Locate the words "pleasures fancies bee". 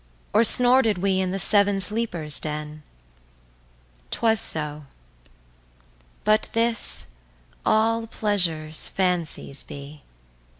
8.07-10.01